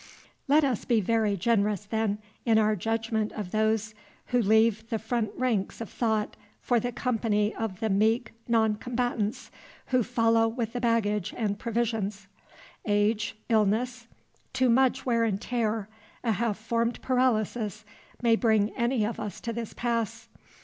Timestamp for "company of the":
6.91-7.89